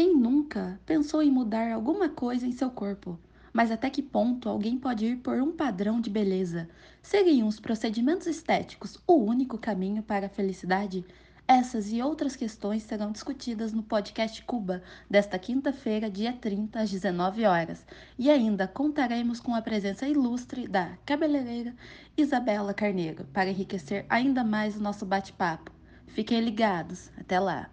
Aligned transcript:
Quem 0.00 0.16
nunca 0.16 0.80
pensou 0.86 1.22
em 1.22 1.30
mudar 1.30 1.70
alguma 1.70 2.08
coisa 2.08 2.46
em 2.46 2.52
seu 2.52 2.70
corpo? 2.70 3.18
Mas 3.52 3.70
até 3.70 3.90
que 3.90 4.02
ponto 4.02 4.48
alguém 4.48 4.78
pode 4.78 5.04
ir 5.04 5.16
por 5.16 5.36
um 5.42 5.52
padrão 5.52 6.00
de 6.00 6.08
beleza? 6.08 6.70
Seriam 7.02 7.46
os 7.46 7.60
procedimentos 7.60 8.26
estéticos 8.26 8.98
o 9.06 9.16
único 9.16 9.58
caminho 9.58 10.02
para 10.02 10.24
a 10.24 10.30
felicidade? 10.30 11.04
Essas 11.46 11.92
e 11.92 12.00
outras 12.00 12.34
questões 12.34 12.82
serão 12.82 13.12
discutidas 13.12 13.74
no 13.74 13.82
podcast 13.82 14.42
Cuba 14.44 14.82
desta 15.10 15.38
quinta-feira, 15.38 16.08
dia 16.08 16.32
30, 16.32 16.80
às 16.80 16.90
19 16.90 17.44
horas. 17.44 17.84
E 18.18 18.30
ainda 18.30 18.66
contaremos 18.66 19.38
com 19.38 19.54
a 19.54 19.60
presença 19.60 20.08
ilustre 20.08 20.66
da 20.66 20.96
cabeleireira 21.04 21.76
Isabela 22.16 22.72
Carneiro 22.72 23.26
para 23.34 23.50
enriquecer 23.50 24.06
ainda 24.08 24.42
mais 24.42 24.78
o 24.78 24.82
nosso 24.82 25.04
bate-papo. 25.04 25.70
Fiquem 26.06 26.40
ligados. 26.40 27.10
Até 27.18 27.38
lá! 27.38 27.70